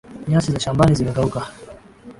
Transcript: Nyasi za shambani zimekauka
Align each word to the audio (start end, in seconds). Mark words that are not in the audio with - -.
Nyasi 0.27 0.51
za 0.51 0.59
shambani 0.59 0.95
zimekauka 0.95 1.51